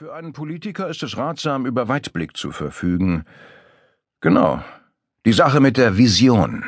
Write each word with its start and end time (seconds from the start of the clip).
Für 0.00 0.14
einen 0.14 0.32
Politiker 0.32 0.88
ist 0.88 1.02
es 1.02 1.18
ratsam, 1.18 1.66
über 1.66 1.86
Weitblick 1.86 2.34
zu 2.34 2.52
verfügen. 2.52 3.26
Genau. 4.22 4.64
Die 5.26 5.34
Sache 5.34 5.60
mit 5.60 5.76
der 5.76 5.98
Vision. 5.98 6.64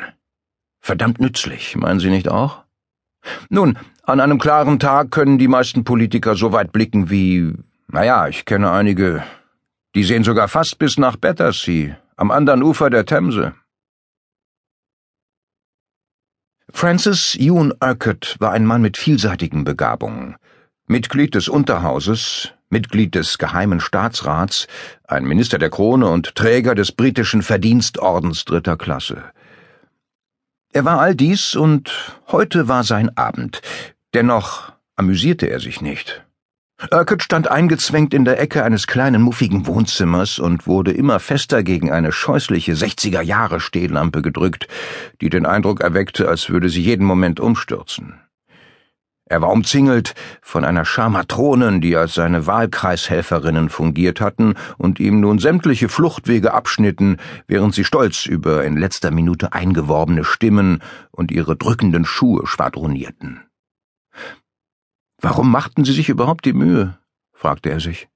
Verdammt 0.79 1.19
nützlich, 1.19 1.75
meinen 1.75 1.99
Sie 1.99 2.11
nicht 2.11 2.29
auch? 2.29 2.63
Nun, 3.49 3.79
an 4.03 4.19
einem 4.19 4.37
klaren 4.37 4.77
Tag 4.77 5.09
können 5.09 5.39
die 5.39 5.47
meisten 5.47 5.83
Politiker 5.83 6.35
so 6.35 6.51
weit 6.51 6.71
blicken 6.71 7.09
wie, 7.09 7.55
naja, 7.87 8.27
ich 8.27 8.45
kenne 8.45 8.69
einige, 8.69 9.23
die 9.95 10.03
sehen 10.03 10.23
sogar 10.23 10.47
fast 10.47 10.77
bis 10.77 10.99
nach 10.99 11.15
Battersea, 11.15 11.97
am 12.15 12.29
anderen 12.29 12.61
Ufer 12.61 12.91
der 12.91 13.07
Themse. 13.07 13.55
Francis 16.71 17.35
Ewan 17.39 17.73
Urquhart 17.81 18.35
war 18.39 18.51
ein 18.51 18.67
Mann 18.67 18.83
mit 18.83 18.95
vielseitigen 18.95 19.63
Begabungen. 19.63 20.35
Mitglied 20.85 21.33
des 21.33 21.47
Unterhauses, 21.47 22.53
Mitglied 22.73 23.15
des 23.15 23.37
Geheimen 23.37 23.79
Staatsrats, 23.79 24.67
ein 25.07 25.23
Minister 25.23 25.59
der 25.59 25.69
Krone 25.69 26.07
und 26.09 26.35
Träger 26.35 26.75
des 26.75 26.91
britischen 26.91 27.43
Verdienstordens 27.43 28.43
dritter 28.45 28.75
Klasse. 28.75 29.23
Er 30.73 30.83
war 30.83 30.99
all 30.99 31.15
dies 31.15 31.55
und 31.55 31.91
heute 32.27 32.67
war 32.67 32.83
sein 32.83 33.15
Abend. 33.15 33.61
Dennoch 34.15 34.73
amüsierte 34.95 35.45
er 35.45 35.59
sich 35.59 35.81
nicht. 35.81 36.25
Urquhart 36.91 37.21
stand 37.21 37.47
eingezwängt 37.47 38.13
in 38.13 38.25
der 38.25 38.39
Ecke 38.41 38.63
eines 38.63 38.87
kleinen 38.87 39.21
muffigen 39.21 39.67
Wohnzimmers 39.67 40.39
und 40.39 40.65
wurde 40.65 40.91
immer 40.91 41.19
fester 41.19 41.61
gegen 41.61 41.91
eine 41.91 42.11
scheußliche 42.11 42.73
60er 42.73 43.21
Jahre 43.21 43.59
Stehlampe 43.59 44.23
gedrückt, 44.23 44.67
die 45.21 45.29
den 45.29 45.45
Eindruck 45.45 45.81
erweckte, 45.81 46.27
als 46.27 46.49
würde 46.49 46.69
sie 46.69 46.81
jeden 46.81 47.05
Moment 47.05 47.39
umstürzen. 47.39 48.22
Er 49.33 49.41
war 49.41 49.49
umzingelt 49.49 50.13
von 50.43 50.63
einer 50.63 50.85
Schar 50.85 51.09
Matronen, 51.09 51.81
die 51.81 51.97
als 51.97 52.13
seine 52.13 52.45
Wahlkreishelferinnen 52.45 53.69
fungiert 53.69 54.21
hatten 54.21 54.53
und 54.77 54.99
ihm 54.99 55.21
nun 55.21 55.39
sämtliche 55.39 55.89
Fluchtwege 55.89 56.53
abschnitten, 56.53 57.17
während 57.47 57.73
sie 57.73 57.83
stolz 57.83 58.27
über 58.27 58.63
in 58.63 58.77
letzter 58.77 59.09
Minute 59.09 59.51
eingeworbene 59.51 60.23
Stimmen 60.23 60.83
und 61.09 61.31
ihre 61.31 61.55
drückenden 61.55 62.05
Schuhe 62.05 62.45
schwadronierten. 62.45 63.41
Warum 65.19 65.51
machten 65.51 65.83
sie 65.83 65.93
sich 65.93 66.09
überhaupt 66.09 66.45
die 66.45 66.53
Mühe? 66.53 66.99
fragte 67.33 67.71
er 67.71 67.79
sich. 67.79 68.07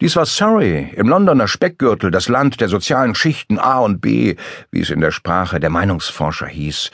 Dies 0.00 0.16
war 0.16 0.26
Surrey, 0.26 0.90
im 0.96 1.08
Londoner 1.08 1.46
Speckgürtel, 1.46 2.10
das 2.10 2.28
Land 2.28 2.60
der 2.60 2.68
sozialen 2.68 3.14
Schichten 3.14 3.60
A 3.60 3.78
und 3.78 4.00
B, 4.00 4.34
wie 4.72 4.80
es 4.80 4.90
in 4.90 5.00
der 5.00 5.12
Sprache 5.12 5.60
der 5.60 5.70
Meinungsforscher 5.70 6.48
hieß, 6.48 6.90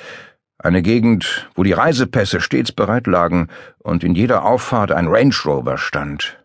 eine 0.67 0.83
Gegend, 0.83 1.49
wo 1.55 1.63
die 1.63 1.73
Reisepässe 1.73 2.41
stets 2.41 2.73
bereit 2.73 3.07
lagen 3.07 3.49
und 3.79 4.05
in 4.05 4.15
jeder 4.15 4.45
Auffahrt 4.45 4.93
ein 4.93 5.07
Range 5.07 5.35
Rover 5.45 5.79
stand. 5.79 6.39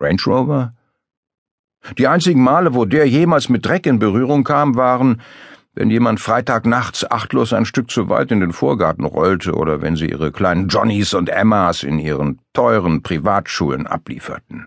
Range 0.00 0.22
Rover? 0.26 0.74
Die 1.96 2.06
einzigen 2.06 2.42
Male, 2.42 2.74
wo 2.74 2.84
der 2.84 3.08
jemals 3.08 3.48
mit 3.48 3.64
Dreck 3.64 3.86
in 3.86 3.98
Berührung 3.98 4.44
kam, 4.44 4.76
waren, 4.76 5.22
wenn 5.74 5.90
jemand 5.90 6.20
Freitagnachts 6.20 7.10
achtlos 7.10 7.52
ein 7.52 7.64
Stück 7.64 7.90
zu 7.90 8.08
weit 8.08 8.30
in 8.32 8.40
den 8.40 8.52
Vorgarten 8.52 9.04
rollte 9.04 9.54
oder 9.54 9.80
wenn 9.80 9.96
sie 9.96 10.10
ihre 10.10 10.30
kleinen 10.32 10.68
Johnnies 10.68 11.14
und 11.14 11.28
Emmas 11.28 11.82
in 11.82 11.98
ihren 11.98 12.40
teuren 12.52 13.02
Privatschulen 13.02 13.86
ablieferten. 13.86 14.66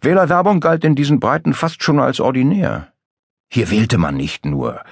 Wählerwerbung 0.00 0.60
galt 0.60 0.84
in 0.84 0.94
diesen 0.94 1.20
Breiten 1.20 1.54
fast 1.54 1.82
schon 1.82 1.98
als 1.98 2.20
ordinär. 2.20 2.92
Hier 3.48 3.70
wählte 3.70 3.98
man 3.98 4.16
nicht 4.16 4.46
nur, 4.46 4.82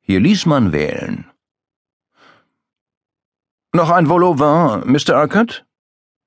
hier 0.00 0.20
ließ 0.20 0.46
man 0.46 0.72
wählen. 0.72 1.31
Noch 3.74 3.88
ein 3.88 4.10
Vol 4.10 4.38
vin, 4.38 4.92
Mr. 4.92 5.18
Urquhart? 5.18 5.64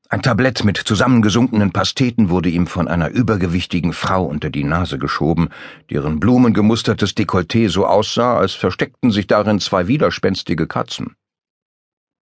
Ein 0.10 0.24
Tablett 0.24 0.64
mit 0.64 0.78
zusammengesunkenen 0.78 1.72
Pasteten 1.72 2.30
wurde 2.30 2.50
ihm 2.50 2.66
von 2.66 2.88
einer 2.88 3.10
übergewichtigen 3.10 3.94
Frau 3.94 4.26
unter 4.26 4.50
die 4.50 4.64
Nase 4.64 4.98
geschoben, 4.98 5.50
deren 5.92 6.20
blumengemustertes 6.20 7.16
Dekolleté 7.16 7.70
so 7.70 7.86
aussah, 7.86 8.36
als 8.36 8.54
versteckten 8.54 9.12
sich 9.12 9.28
darin 9.28 9.60
zwei 9.60 9.88
widerspenstige 9.88 10.66
Katzen. 10.66 11.16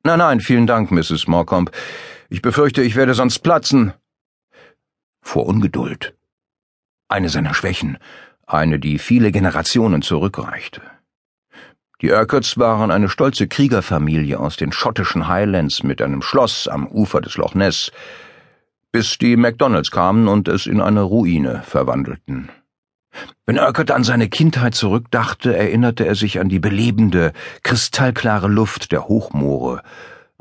Nein, 0.03 0.19
nein, 0.19 0.41
vielen 0.41 0.67
Dank, 0.67 0.91
Mrs. 0.91 1.29
Morcombe. 1.29 1.71
Ich 2.29 2.43
befürchte, 2.43 2.83
ich 2.83 2.97
werde 2.97 3.15
sonst 3.15 3.39
platzen. 3.45 3.93
Vor 5.21 5.47
Ungeduld. 5.47 6.17
Eine 7.07 7.29
seiner 7.29 7.55
Schwächen, 7.55 7.97
eine, 8.45 8.81
die 8.81 8.99
viele 8.99 9.31
Generationen 9.31 10.03
zurückreichte. 10.03 10.83
Die 12.03 12.11
Urquharts 12.11 12.59
waren 12.59 12.91
eine 12.91 13.09
stolze 13.09 13.47
Kriegerfamilie 13.47 14.41
aus 14.41 14.57
den 14.57 14.73
schottischen 14.73 15.29
Highlands 15.29 15.85
mit 15.85 16.03
einem 16.03 16.21
Schloss 16.21 16.67
am 16.67 16.89
Ufer 16.89 17.21
des 17.21 17.37
Loch 17.37 17.55
Ness, 17.55 17.93
bis 18.91 19.19
die 19.19 19.37
McDonalds 19.37 19.93
kamen 19.93 20.27
und 20.27 20.49
es 20.49 20.67
in 20.67 20.81
eine 20.81 21.03
Ruine 21.03 21.63
verwandelten. 21.65 22.51
Wenn 23.47 23.57
Urquhart 23.57 23.93
an 23.93 24.03
seine 24.03 24.29
Kindheit 24.29 24.75
zurückdachte, 24.75 25.57
erinnerte 25.57 26.05
er 26.05 26.17
sich 26.17 26.41
an 26.41 26.49
die 26.49 26.59
belebende, 26.59 27.33
kristallklare 27.63 28.49
Luft 28.49 28.91
der 28.91 29.07
Hochmoore, 29.07 29.83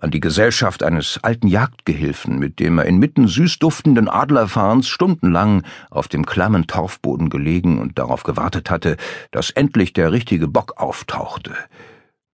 an 0.02 0.12
die 0.12 0.20
Gesellschaft 0.20 0.84
eines 0.84 1.20
alten 1.24 1.48
Jagdgehilfen, 1.48 2.40
mit 2.40 2.60
dem 2.60 2.80
er 2.80 2.86
inmitten 2.86 3.28
süß 3.28 3.60
duftenden 3.60 4.10
Adlerfahrens 4.10 4.88
stundenlang 4.88 5.64
auf 5.90 6.08
dem 6.08 6.26
klammen 6.26 6.68
Torfboden 6.68 7.30
gelegen 7.30 7.80
und 7.80 7.98
darauf 8.00 8.24
gewartet 8.24 8.70
hatte, 8.70 8.98
dass 9.30 9.52
endlich 9.52 9.94
der 9.94 10.12
richtige 10.12 10.48
Bock 10.48 10.74
auftauchte. 10.78 11.54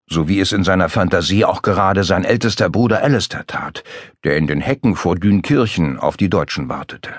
So 0.08 0.28
wie 0.28 0.40
es 0.40 0.52
in 0.52 0.64
seiner 0.64 0.90
Fantasie 0.90 1.46
auch 1.46 1.64
gerade 1.64 2.04
sein 2.04 2.24
ältester 2.24 2.70
Bruder 2.70 3.02
Alistair 3.02 3.48
tat, 3.48 3.84
der 4.24 4.38
in 4.38 4.46
den 4.46 4.62
Hecken 4.62 4.96
vor 4.96 5.16
Dünkirchen 5.16 5.98
auf 5.98 6.16
die 6.16 6.30
Deutschen 6.30 6.70
wartete. 6.70 7.12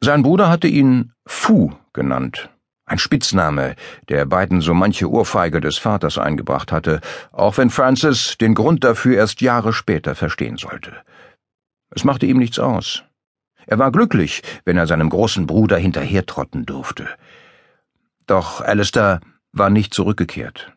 Sein 0.00 0.24
Bruder 0.24 0.50
hatte 0.50 0.66
ihn 0.66 1.12
Fu 1.24 1.72
genannt, 1.92 2.50
ein 2.86 2.98
Spitzname, 2.98 3.76
der 4.08 4.26
beiden 4.26 4.60
so 4.60 4.74
manche 4.74 5.10
Ohrfeige 5.10 5.60
des 5.60 5.78
Vaters 5.78 6.18
eingebracht 6.18 6.72
hatte, 6.72 7.00
auch 7.32 7.56
wenn 7.56 7.70
Francis 7.70 8.36
den 8.38 8.54
Grund 8.54 8.84
dafür 8.84 9.16
erst 9.16 9.40
Jahre 9.40 9.72
später 9.72 10.14
verstehen 10.14 10.56
sollte. 10.56 10.92
Es 11.90 12.04
machte 12.04 12.26
ihm 12.26 12.38
nichts 12.38 12.58
aus. 12.58 13.04
Er 13.66 13.78
war 13.78 13.90
glücklich, 13.90 14.42
wenn 14.64 14.76
er 14.76 14.86
seinem 14.86 15.08
großen 15.08 15.46
Bruder 15.46 15.78
hinterhertrotten 15.78 16.66
durfte. 16.66 17.08
Doch 18.26 18.60
Alistair 18.60 19.20
war 19.52 19.70
nicht 19.70 19.94
zurückgekehrt. 19.94 20.72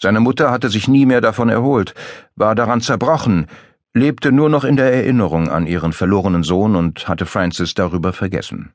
Seine 0.00 0.20
Mutter 0.20 0.50
hatte 0.50 0.68
sich 0.68 0.88
nie 0.88 1.06
mehr 1.06 1.20
davon 1.20 1.48
erholt, 1.48 1.94
war 2.34 2.54
daran 2.54 2.80
zerbrochen, 2.80 3.46
lebte 3.94 4.30
nur 4.30 4.50
noch 4.50 4.64
in 4.64 4.76
der 4.76 4.92
Erinnerung 4.92 5.48
an 5.48 5.66
ihren 5.66 5.92
verlorenen 5.92 6.42
Sohn 6.42 6.76
und 6.76 7.08
hatte 7.08 7.26
Francis 7.26 7.74
darüber 7.74 8.12
vergessen. 8.12 8.72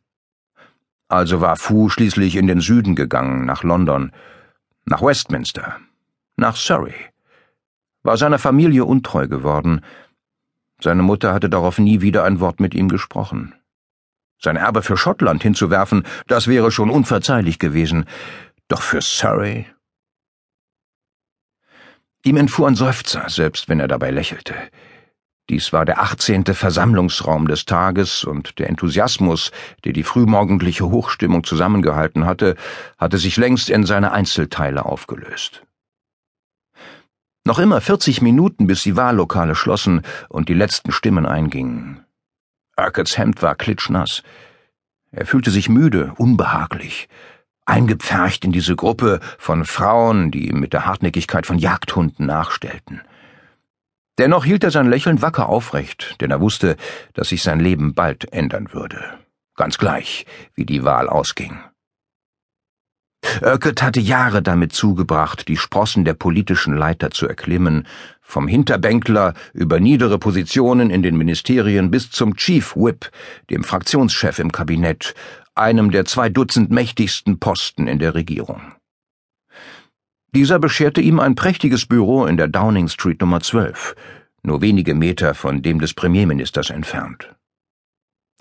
Also 1.12 1.42
war 1.42 1.58
Fu 1.58 1.90
schließlich 1.90 2.38
in 2.38 2.48
den 2.48 2.62
Süden 2.62 2.96
gegangen, 2.96 3.46
nach 3.46 3.64
London, 3.64 4.14
nach 4.86 5.02
Westminster, 5.02 5.76
nach 6.38 6.56
Surrey. 6.56 6.96
War 8.02 8.16
seiner 8.16 8.40
Familie 8.40 8.86
untreu 8.86 9.28
geworden. 9.28 9.82
Seine 10.80 11.04
Mutter 11.04 11.34
hatte 11.34 11.50
darauf 11.50 11.80
nie 11.80 12.00
wieder 12.00 12.24
ein 12.24 12.40
Wort 12.40 12.62
mit 12.62 12.74
ihm 12.74 12.88
gesprochen. 12.88 13.54
Sein 14.40 14.56
Erbe 14.56 14.84
für 14.84 14.96
Schottland 14.96 15.44
hinzuwerfen, 15.44 16.04
das 16.28 16.48
wäre 16.48 16.72
schon 16.72 16.90
unverzeihlich 16.90 17.60
gewesen. 17.60 18.06
Doch 18.70 18.82
für 18.82 19.02
Surrey? 19.02 19.66
Ihm 22.24 22.38
entfuhr 22.38 22.70
ein 22.70 22.76
Seufzer, 22.76 23.28
selbst 23.28 23.68
wenn 23.68 23.82
er 23.82 23.90
dabei 23.90 24.12
lächelte. 24.12 24.56
Dies 25.50 25.74
war 25.74 25.86
der 25.86 26.00
achtzehnte 26.02 26.54
Versammlungsraum 26.54 27.48
des 27.48 27.66
Tages, 27.66 28.24
und 28.24 28.58
der 28.60 28.70
Enthusiasmus, 28.70 29.52
der 29.84 29.92
die 29.92 30.04
frühmorgendliche 30.04 30.90
Hochstimmung 30.90 31.44
zusammengehalten 31.44 32.26
hatte, 32.26 32.56
hatte 32.98 33.18
sich 33.18 33.38
längst 33.38 33.70
in 33.70 33.86
seine 33.86 34.12
Einzelteile 34.12 34.86
aufgelöst. 34.86 35.64
Noch 37.44 37.60
immer 37.60 37.82
vierzig 37.82 38.22
Minuten, 38.22 38.68
bis 38.68 38.84
die 38.84 38.96
Wahllokale 38.96 39.56
schlossen 39.56 40.04
und 40.30 40.48
die 40.48 40.54
letzten 40.54 40.92
Stimmen 40.92 41.26
eingingen. 41.26 42.06
Urquharts 42.78 43.18
Hemd 43.18 43.42
war 43.42 43.56
klitschnass. 43.56 44.22
Er 45.12 45.26
fühlte 45.26 45.52
sich 45.52 45.68
müde, 45.68 46.14
unbehaglich, 46.18 47.10
eingepfercht 47.66 48.46
in 48.46 48.52
diese 48.52 48.76
Gruppe 48.76 49.20
von 49.38 49.66
Frauen, 49.66 50.32
die 50.32 50.50
ihm 50.50 50.60
mit 50.60 50.72
der 50.72 50.86
Hartnäckigkeit 50.86 51.46
von 51.46 51.58
Jagdhunden 51.58 52.26
nachstellten. 52.26 53.02
Dennoch 54.18 54.46
hielt 54.46 54.64
er 54.64 54.72
sein 54.72 54.90
Lächeln 54.90 55.22
wacker 55.22 55.50
aufrecht, 55.50 56.18
denn 56.22 56.32
er 56.32 56.42
wusste, 56.42 56.76
dass 57.14 57.30
sich 57.30 57.44
sein 57.44 57.60
Leben 57.60 57.94
bald 57.94 58.32
ändern 58.34 58.74
würde. 58.74 59.20
Ganz 59.56 59.78
gleich, 59.78 60.26
wie 60.56 60.66
die 60.66 60.84
Wahl 60.84 61.10
ausging. 61.10 61.60
Urquhart 63.42 63.84
hatte 63.84 64.00
Jahre 64.00 64.42
damit 64.42 64.74
zugebracht, 64.74 65.48
die 65.48 65.58
Sprossen 65.58 66.06
der 66.06 66.16
politischen 66.16 66.76
Leiter 66.76 67.12
zu 67.12 67.28
erklimmen, 67.28 67.88
vom 68.22 68.48
Hinterbänkler 68.48 69.34
über 69.54 69.80
niedere 69.80 70.18
Positionen 70.18 70.90
in 70.90 71.04
den 71.04 71.18
Ministerien 71.18 71.92
bis 71.92 72.10
zum 72.10 72.36
Chief 72.36 72.76
Whip, 72.76 73.12
dem 73.50 73.64
Fraktionschef 73.64 74.40
im 74.40 74.52
Kabinett, 74.52 75.14
einem 75.54 75.92
der 75.92 76.06
zwei 76.06 76.30
Dutzend 76.30 76.72
mächtigsten 76.72 77.40
Posten 77.40 77.88
in 77.88 78.00
der 78.00 78.16
Regierung. 78.16 78.74
Dieser 80.34 80.60
bescherte 80.60 81.02
ihm 81.02 81.20
ein 81.20 81.36
prächtiges 81.36 81.86
Büro 81.86 82.26
in 82.26 82.38
der 82.38 82.48
Downing 82.48 82.88
Street 82.88 83.20
Nummer 83.20 83.42
12, 83.42 83.96
nur 84.44 84.62
wenige 84.62 84.96
Meter 84.96 85.34
von 85.34 85.62
dem 85.62 85.82
des 85.82 85.94
Premierministers 85.94 86.70
entfernt. 86.70 87.36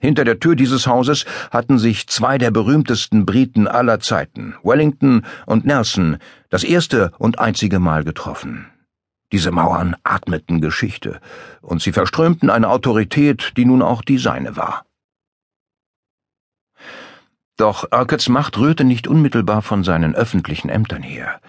Hinter 0.01 0.25
der 0.25 0.39
Tür 0.39 0.55
dieses 0.55 0.87
Hauses 0.87 1.27
hatten 1.51 1.81
sich 1.81 2.07
zwei 2.07 2.39
der 2.39 2.53
berühmtesten 2.53 3.27
Briten 3.27 3.67
aller 3.67 3.99
Zeiten, 3.99 4.55
Wellington 4.63 5.27
und 5.47 5.67
Nelson, 5.67 6.19
das 6.49 6.63
erste 6.63 7.11
und 7.19 7.41
einzige 7.41 7.81
Mal 7.81 8.05
getroffen. 8.05 8.67
Diese 9.33 9.51
Mauern 9.51 9.97
atmeten 10.05 10.61
Geschichte, 10.61 11.21
und 11.61 11.83
sie 11.83 11.93
verströmten 11.93 12.51
eine 12.51 12.69
Autorität, 12.69 13.53
die 13.57 13.65
nun 13.65 13.83
auch 13.83 14.03
die 14.03 14.19
seine 14.19 14.57
war. 14.57 14.87
Doch 17.57 17.83
Urquharts 17.93 18.29
Macht 18.29 18.59
rührte 18.59 18.85
nicht 18.85 19.09
unmittelbar 19.09 19.61
von 19.61 19.83
seinen 19.83 20.15
öffentlichen 20.15 20.69
Ämtern 20.71 21.03
her. 21.03 21.41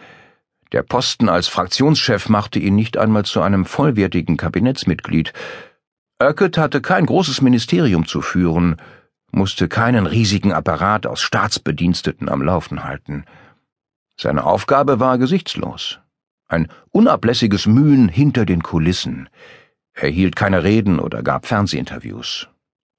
Der 0.72 0.84
Posten 0.84 1.28
als 1.28 1.48
Fraktionschef 1.48 2.30
machte 2.30 2.60
ihn 2.60 2.76
nicht 2.76 2.98
einmal 2.98 3.26
zu 3.26 3.42
einem 3.42 3.66
vollwertigen 3.66 4.38
Kabinettsmitglied, 4.38 5.34
Urquhart 6.22 6.60
hatte 6.60 6.82
kein 6.82 7.08
großes 7.08 7.42
Ministerium 7.42 8.06
zu 8.06 8.22
führen, 8.22 8.78
musste 9.32 9.68
keinen 9.68 10.06
riesigen 10.06 10.54
Apparat 10.54 11.08
aus 11.08 11.22
Staatsbediensteten 11.22 12.30
am 12.30 12.44
Laufen 12.44 12.84
halten. 12.84 13.26
Seine 14.18 14.44
Aufgabe 14.44 15.00
war 15.00 15.18
gesichtslos. 15.18 16.00
Ein 16.48 16.68
unablässiges 16.92 17.66
Mühen 17.66 18.08
hinter 18.08 18.46
den 18.46 18.62
Kulissen. 18.62 19.30
Er 19.94 20.10
hielt 20.10 20.36
keine 20.36 20.64
Reden 20.64 21.00
oder 21.00 21.24
gab 21.24 21.48
Fernsehinterviews. 21.48 22.50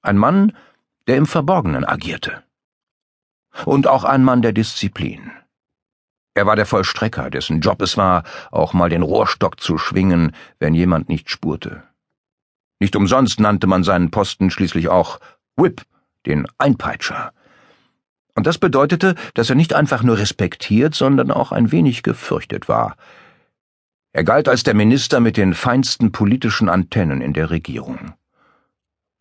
Ein 0.01 0.17
Mann, 0.17 0.51
der 1.07 1.15
im 1.15 1.25
Verborgenen 1.25 1.85
agierte. 1.85 2.43
Und 3.63 3.87
auch 3.87 4.03
ein 4.03 4.23
Mann 4.23 4.41
der 4.41 4.51
Disziplin. 4.51 5.31
Er 6.35 6.45
war 6.45 6.55
der 6.55 6.65
Vollstrecker, 6.65 7.29
dessen 7.29 7.59
Job 7.59 7.81
es 7.81 7.95
war, 7.95 8.23
auch 8.51 8.73
mal 8.73 8.89
den 8.89 9.03
Rohrstock 9.03 9.59
zu 9.59 9.77
schwingen, 9.77 10.31
wenn 10.59 10.73
jemand 10.73 11.09
nicht 11.09 11.29
spurte. 11.29 11.83
Nicht 12.79 12.95
umsonst 12.95 13.39
nannte 13.39 13.67
man 13.67 13.83
seinen 13.83 14.11
Posten 14.11 14.49
schließlich 14.49 14.89
auch 14.89 15.19
Whip, 15.55 15.83
den 16.25 16.47
Einpeitscher. 16.57 17.31
Und 18.35 18.47
das 18.47 18.57
bedeutete, 18.57 19.15
dass 19.35 19.49
er 19.49 19.55
nicht 19.55 19.73
einfach 19.73 20.01
nur 20.01 20.17
respektiert, 20.17 20.95
sondern 20.95 21.29
auch 21.29 21.51
ein 21.51 21.71
wenig 21.71 22.01
gefürchtet 22.01 22.67
war. 22.67 22.95
Er 24.11 24.23
galt 24.23 24.49
als 24.49 24.63
der 24.63 24.73
Minister 24.73 25.19
mit 25.19 25.37
den 25.37 25.53
feinsten 25.53 26.11
politischen 26.11 26.67
Antennen 26.67 27.21
in 27.21 27.33
der 27.33 27.51
Regierung. 27.51 28.13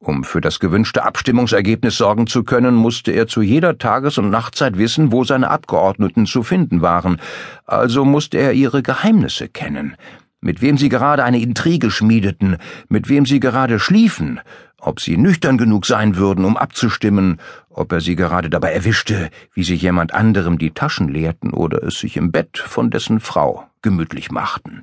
Um 0.03 0.25
für 0.25 0.41
das 0.41 0.59
gewünschte 0.59 1.05
Abstimmungsergebnis 1.05 1.97
sorgen 1.97 2.27
zu 2.27 2.43
können, 2.43 2.75
musste 2.75 3.13
er 3.13 3.29
zu 3.29 3.41
jeder 3.41 3.79
Tages- 3.79 4.19
und 4.19 4.31
Nachtzeit 4.31 4.77
wissen, 4.77 5.13
wo 5.13 5.23
seine 5.23 5.49
Abgeordneten 5.49 6.27
zu 6.27 6.43
finden 6.43 6.83
waren, 6.83 7.21
also 7.67 8.05
musste 8.05 8.39
er 8.39 8.53
ihre 8.53 8.83
Geheimnisse 8.83 9.49
kennen, 9.49 9.95
mit 10.41 10.61
wem 10.61 10.77
sie 10.77 10.89
gerade 10.89 11.23
eine 11.23 11.41
Intrige 11.41 11.93
schmiedeten, 11.93 12.57
mit 12.89 13.09
wem 13.09 13.27
sie 13.27 13.39
gerade 13.39 13.79
schliefen, 13.79 14.41
ob 14.81 14.99
sie 14.99 15.17
nüchtern 15.17 15.57
genug 15.57 15.87
sein 15.87 16.17
würden, 16.17 16.45
um 16.45 16.57
abzustimmen, 16.57 17.39
ob 17.71 17.93
er 17.93 18.01
sie 18.01 18.17
gerade 18.17 18.51
dabei 18.51 18.73
erwischte, 18.73 19.31
wie 19.55 19.63
sie 19.63 19.77
jemand 19.77 20.13
anderem 20.13 20.59
die 20.59 20.73
Taschen 20.73 21.07
leerten 21.07 21.53
oder 21.53 21.81
es 21.85 22.01
sich 22.01 22.17
im 22.17 22.33
Bett 22.33 22.59
von 22.59 22.91
dessen 22.91 23.21
Frau 23.21 23.69
gemütlich 23.83 24.33
machten. 24.33 24.83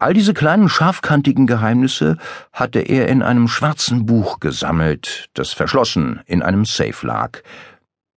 All 0.00 0.14
diese 0.14 0.32
kleinen 0.32 0.70
scharfkantigen 0.70 1.46
Geheimnisse 1.46 2.16
hatte 2.54 2.80
er 2.80 3.08
in 3.08 3.22
einem 3.22 3.48
schwarzen 3.48 4.06
Buch 4.06 4.40
gesammelt, 4.40 5.28
das 5.34 5.52
verschlossen 5.52 6.20
in 6.24 6.40
einem 6.42 6.64
Safe 6.64 7.06
lag. 7.06 7.42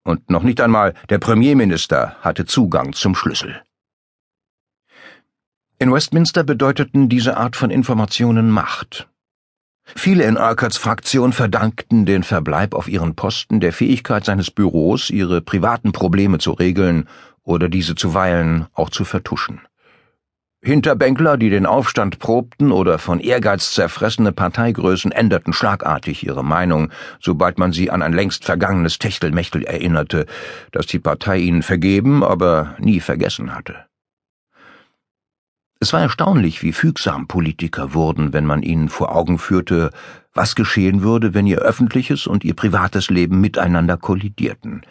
Und 0.04 0.30
noch 0.30 0.44
nicht 0.44 0.62
einmal 0.62 0.94
der 1.10 1.18
Premierminister 1.18 2.18
hatte 2.22 2.46
Zugang 2.46 2.94
zum 2.94 3.16
Schlüssel. 3.16 3.64
In 5.80 5.92
Westminster 5.92 6.44
bedeuteten 6.44 7.10
diese 7.10 7.38
Art 7.38 7.56
von 7.56 7.72
Informationen 7.72 8.52
Macht. 8.52 9.10
Viele 9.84 10.26
in 10.26 10.38
Urquharts 10.38 10.78
Fraktion 10.78 11.34
verdankten 11.34 12.06
den 12.06 12.22
Verbleib 12.22 12.76
auf 12.76 12.88
ihren 12.88 13.16
Posten 13.16 13.60
der 13.60 13.74
Fähigkeit 13.74 14.24
seines 14.24 14.52
Büros, 14.52 15.10
ihre 15.10 15.42
privaten 15.42 15.94
Probleme 15.94 16.38
zu 16.38 16.52
regeln 16.52 17.10
oder 17.42 17.70
diese 17.70 17.96
zuweilen 17.96 18.68
auch 18.74 18.92
zu 18.92 19.04
vertuschen. 19.04 19.62
Hinterbänkler, 20.64 21.38
die 21.38 21.50
den 21.50 21.66
Aufstand 21.66 22.20
probten 22.20 22.72
oder 22.72 23.00
von 23.00 23.20
Ehrgeiz 23.20 23.72
zerfressene 23.72 24.32
Parteigrößen 24.32 25.12
änderten 25.12 25.54
schlagartig 25.54 26.24
ihre 26.24 26.44
Meinung, 26.44 26.92
sobald 27.20 27.58
man 27.58 27.72
sie 27.72 27.90
an 27.90 28.04
ein 28.04 28.14
längst 28.14 28.46
vergangenes 28.46 29.00
Techtelmechtel 29.00 29.64
erinnerte, 29.64 30.28
das 30.72 30.86
die 30.86 31.00
Partei 31.00 31.40
ihnen 31.40 31.64
vergeben, 31.64 32.24
aber 32.24 32.76
nie 32.78 33.00
vergessen 33.00 33.56
hatte. 33.56 33.88
Es 35.80 35.94
war 35.94 36.02
erstaunlich, 36.02 36.62
wie 36.62 36.74
fügsam 36.74 37.26
Politiker 37.26 37.96
wurden, 37.96 38.32
wenn 38.32 38.46
man 38.46 38.62
ihnen 38.62 38.90
vor 38.90 39.16
Augen 39.16 39.40
führte, 39.40 39.90
was 40.36 40.54
geschehen 40.54 41.02
würde, 41.02 41.34
wenn 41.34 41.48
ihr 41.48 41.58
öffentliches 41.58 42.28
und 42.28 42.44
ihr 42.44 42.54
privates 42.54 43.10
Leben 43.10 43.42
miteinander 43.42 43.98
kollidierten. 43.98 44.84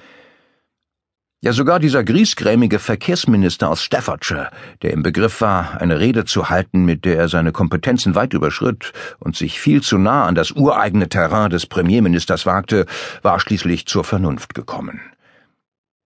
Ja, 1.43 1.55
sogar 1.55 1.79
dieser 1.79 2.05
griesgrämige 2.05 2.79
Verkehrsminister 2.79 3.71
aus 3.71 3.83
Staffordshire, 3.83 4.51
der 4.83 4.91
im 4.91 5.03
Begriff 5.03 5.41
war, 5.41 5.81
eine 5.81 5.99
Rede 5.99 6.27
zu 6.27 6.51
halten, 6.51 6.85
mit 6.85 7.07
der 7.07 7.17
er 7.17 7.29
seine 7.29 7.51
Kompetenzen 7.51 8.15
weit 8.15 8.35
überschritt 8.35 8.93
und 9.21 9.37
sich 9.37 9.59
viel 9.59 9.81
zu 9.81 9.97
nah 9.97 10.27
an 10.27 10.35
das 10.35 10.51
ureigene 10.51 11.09
Terrain 11.09 11.49
des 11.49 11.65
Premierministers 11.65 12.45
wagte, 12.45 12.85
war 13.23 13.41
schließlich 13.41 13.87
zur 13.87 14.05
Vernunft 14.05 14.55
gekommen. 14.55 15.01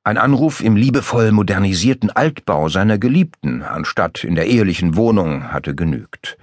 Ein 0.04 0.18
Anruf 0.18 0.60
im 0.60 0.76
liebevoll 0.76 1.32
modernisierten 1.32 2.10
Altbau 2.10 2.68
seiner 2.68 2.98
Geliebten, 2.98 3.64
anstatt 3.64 4.22
in 4.22 4.36
der 4.36 4.46
ehelichen 4.46 4.94
Wohnung, 4.94 5.52
hatte 5.52 5.74
genügt. 5.74 6.38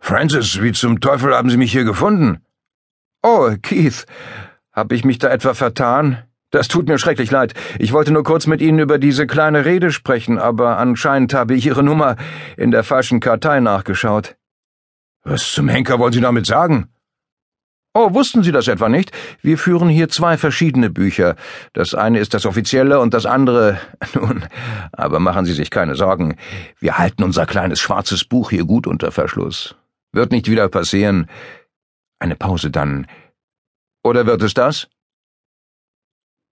Francis, 0.00 0.60
wie 0.60 0.72
zum 0.72 0.98
Teufel 0.98 1.36
haben 1.36 1.50
Sie 1.50 1.56
mich 1.56 1.70
hier 1.70 1.84
gefunden? 1.84 2.40
Oh, 3.22 3.54
Keith, 3.62 4.06
hab 4.72 4.90
ich 4.90 5.04
mich 5.04 5.18
da 5.18 5.28
etwa 5.28 5.54
vertan? 5.54 6.24
Das 6.50 6.68
tut 6.68 6.88
mir 6.88 6.98
schrecklich 6.98 7.30
leid. 7.30 7.54
Ich 7.78 7.92
wollte 7.92 8.12
nur 8.12 8.24
kurz 8.24 8.46
mit 8.46 8.62
Ihnen 8.62 8.78
über 8.78 8.98
diese 8.98 9.26
kleine 9.26 9.64
Rede 9.64 9.90
sprechen, 9.90 10.38
aber 10.38 10.78
anscheinend 10.78 11.34
habe 11.34 11.54
ich 11.54 11.66
Ihre 11.66 11.82
Nummer 11.82 12.16
in 12.56 12.70
der 12.70 12.84
falschen 12.84 13.20
Kartei 13.20 13.60
nachgeschaut. 13.60 14.36
Was 15.24 15.52
zum 15.52 15.68
Henker 15.68 15.98
wollen 15.98 16.12
Sie 16.12 16.22
damit 16.22 16.46
sagen? 16.46 16.88
Oh, 17.94 18.14
wussten 18.14 18.42
Sie 18.42 18.52
das 18.52 18.68
etwa 18.68 18.88
nicht? 18.88 19.12
Wir 19.42 19.58
führen 19.58 19.88
hier 19.88 20.08
zwei 20.08 20.38
verschiedene 20.38 20.88
Bücher. 20.88 21.36
Das 21.72 21.94
eine 21.94 22.18
ist 22.18 22.32
das 22.32 22.46
offizielle 22.46 23.00
und 23.00 23.12
das 23.12 23.26
andere. 23.26 23.78
Nun, 24.14 24.44
aber 24.92 25.18
machen 25.18 25.44
Sie 25.44 25.54
sich 25.54 25.70
keine 25.70 25.96
Sorgen. 25.96 26.36
Wir 26.78 26.96
halten 26.96 27.24
unser 27.24 27.44
kleines 27.44 27.80
schwarzes 27.80 28.24
Buch 28.24 28.50
hier 28.50 28.64
gut 28.64 28.86
unter 28.86 29.10
Verschluss. 29.10 29.74
Wird 30.12 30.32
nicht 30.32 30.48
wieder 30.48 30.68
passieren. 30.68 31.28
Eine 32.20 32.36
Pause 32.36 32.70
dann. 32.70 33.06
Oder 34.02 34.26
wird 34.26 34.42
es 34.42 34.54
das? 34.54 34.88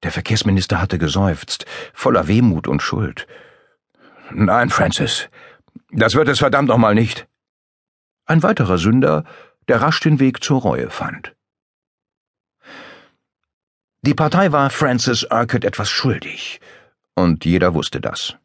Der 0.02 0.12
Verkehrsminister 0.12 0.80
hatte 0.80 0.98
geseufzt, 0.98 1.66
voller 1.92 2.28
Wehmut 2.28 2.68
und 2.68 2.82
Schuld. 2.82 3.26
Nein, 4.30 4.70
Francis, 4.70 5.28
das 5.90 6.14
wird 6.14 6.28
es 6.28 6.38
verdammt 6.38 6.68
nochmal 6.68 6.94
nicht. 6.94 7.26
Ein 8.26 8.42
weiterer 8.42 8.78
Sünder, 8.78 9.24
der 9.68 9.80
rasch 9.80 10.00
den 10.00 10.18
Weg 10.18 10.42
zur 10.42 10.60
Reue 10.60 10.90
fand. 10.90 11.34
Die 14.02 14.14
Partei 14.14 14.52
war 14.52 14.70
Francis 14.70 15.24
Urquhart 15.24 15.64
etwas 15.64 15.90
schuldig, 15.90 16.60
und 17.14 17.44
jeder 17.44 17.74
wusste 17.74 18.00
das. 18.00 18.36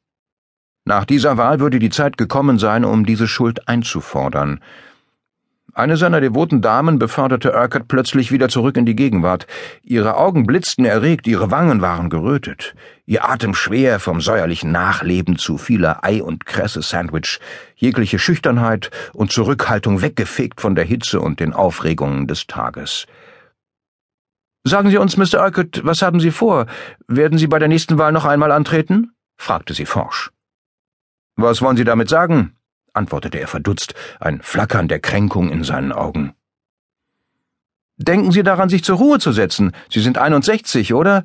Nach 0.85 1.05
dieser 1.05 1.37
Wahl 1.37 1.59
würde 1.59 1.77
die 1.77 1.91
Zeit 1.91 2.17
gekommen 2.17 2.57
sein, 2.57 2.83
um 2.85 3.05
diese 3.05 3.27
Schuld 3.27 3.67
einzufordern. 3.67 4.63
Eine 5.73 5.95
seiner 5.95 6.19
devoten 6.19 6.61
Damen 6.61 6.99
beförderte 6.99 7.53
Urquhart 7.53 7.87
plötzlich 7.87 8.31
wieder 8.31 8.49
zurück 8.49 8.75
in 8.75 8.85
die 8.85 8.95
Gegenwart. 8.95 9.47
Ihre 9.83 10.17
Augen 10.17 10.45
blitzten 10.45 10.83
erregt, 10.83 11.27
ihre 11.27 11.49
Wangen 11.49 11.81
waren 11.81 12.09
gerötet, 12.09 12.75
ihr 13.05 13.23
Atem 13.23 13.53
schwer 13.53 14.01
vom 14.01 14.19
säuerlichen 14.19 14.73
Nachleben 14.73 15.37
zu 15.37 15.57
vieler 15.57 16.03
Ei- 16.03 16.21
und 16.21 16.45
Kresse-Sandwich, 16.45 17.39
jegliche 17.75 18.19
Schüchternheit 18.19 18.91
und 19.13 19.31
Zurückhaltung 19.31 20.01
weggefegt 20.01 20.59
von 20.59 20.75
der 20.75 20.83
Hitze 20.83 21.21
und 21.21 21.39
den 21.39 21.53
Aufregungen 21.53 22.27
des 22.27 22.47
Tages. 22.47 23.05
Sagen 24.65 24.89
Sie 24.89 24.97
uns, 24.97 25.15
Mr. 25.15 25.41
Urquhart, 25.41 25.85
was 25.85 26.01
haben 26.01 26.19
Sie 26.19 26.31
vor? 26.31 26.65
Werden 27.07 27.37
Sie 27.37 27.47
bei 27.47 27.59
der 27.59 27.69
nächsten 27.69 27.97
Wahl 27.97 28.11
noch 28.11 28.25
einmal 28.25 28.51
antreten? 28.51 29.13
fragte 29.37 29.73
sie 29.73 29.85
forsch. 29.85 30.31
Was 31.37 31.61
wollen 31.61 31.77
Sie 31.77 31.85
damit 31.85 32.09
sagen? 32.09 32.55
Antwortete 32.93 33.39
er 33.39 33.47
verdutzt, 33.47 33.93
ein 34.19 34.41
Flackern 34.41 34.87
der 34.87 34.99
Kränkung 34.99 35.51
in 35.51 35.63
seinen 35.63 35.91
Augen. 35.91 36.33
Denken 37.97 38.31
Sie 38.31 38.43
daran, 38.43 38.69
sich 38.69 38.83
zur 38.83 38.97
Ruhe 38.97 39.19
zu 39.19 39.31
setzen. 39.31 39.73
Sie 39.89 39.99
sind 39.99 40.17
61, 40.17 40.93
oder? 40.93 41.23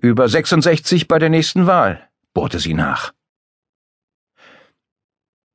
Über 0.00 0.28
66 0.28 1.08
bei 1.08 1.18
der 1.18 1.30
nächsten 1.30 1.66
Wahl, 1.66 2.08
bohrte 2.34 2.58
sie 2.58 2.74
nach. 2.74 3.12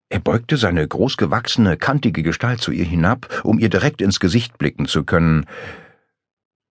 Er 0.10 0.20
beugte 0.20 0.56
seine 0.56 0.88
großgewachsene, 0.88 1.78
kantige 1.78 2.24
Gestalt 2.24 2.62
zu 2.62 2.72
ihr 2.72 2.86
hinab, 2.86 3.42
um 3.44 3.60
ihr 3.60 3.70
direkt 3.70 4.02
ins 4.02 4.20
Gesicht 4.20 4.58
blicken 4.58 4.86
zu 4.86 5.04
können. 5.04 5.46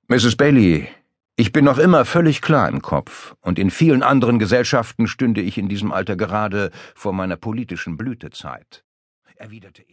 Mrs. 0.09 0.37
Bailey, 0.37 0.89
ich 1.37 1.53
bin 1.53 1.65
noch 1.65 1.79
immer 1.79 2.05
völlig 2.05 2.43
klar 2.43 2.69
im 2.69 2.81
Kopf, 2.81 3.35
und 3.41 3.59
in 3.59 3.71
vielen 3.71 4.03
anderen 4.03 4.39
Gesellschaften 4.39 5.09
stünde 5.09 5.41
ich 5.41 5.59
in 5.59 5.69
diesem 5.69 5.91
Alter 5.91 6.17
gerade 6.17 6.71
vor 6.95 7.13
meiner 7.13 7.37
politischen 7.37 7.97
Blütezeit, 7.97 8.85
erwiderte 9.37 9.79
er. 9.79 9.83